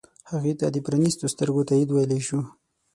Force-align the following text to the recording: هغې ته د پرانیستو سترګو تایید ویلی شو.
هغې 0.31 0.53
ته 0.59 0.65
د 0.71 0.77
پرانیستو 0.85 1.31
سترګو 1.33 1.67
تایید 1.69 1.89
ویلی 1.91 2.21
شو. 2.27 2.39